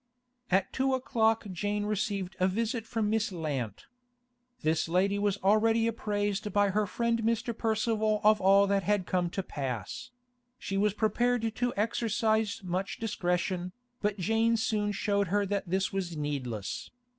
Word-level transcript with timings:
At 0.49 0.73
two 0.73 0.95
o'clock 0.95 1.45
Jane 1.51 1.85
received 1.85 2.35
a 2.39 2.47
visit 2.47 2.87
from 2.87 3.07
Miss 3.11 3.31
Lant. 3.31 3.85
This 4.61 4.89
lady 4.89 5.19
was 5.19 5.37
already 5.43 5.85
apprised 5.85 6.51
by 6.51 6.71
her 6.71 6.87
friend 6.87 7.21
Mr. 7.21 7.55
Percival 7.55 8.19
of 8.23 8.41
all 8.41 8.65
that 8.65 8.81
had 8.81 9.05
come 9.05 9.29
to 9.29 9.43
pass; 9.43 10.09
she 10.57 10.75
was 10.75 10.95
prepared 10.95 11.53
to 11.53 11.73
exercise 11.77 12.61
much 12.63 12.97
discretion, 12.97 13.73
but 14.01 14.17
Jane 14.17 14.57
soon 14.57 14.91
showed 14.91 15.27
her 15.27 15.45
that 15.45 15.69
this 15.69 15.93
was 15.93 16.17
needless. 16.17 16.89